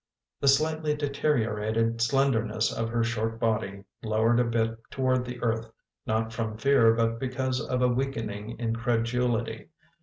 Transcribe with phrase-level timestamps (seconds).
[0.39, 5.69] The slightly deteriorated slenderness of her short body lowered a bit toward the earth,
[6.07, 9.69] not from fear but because of a weakening incredulity.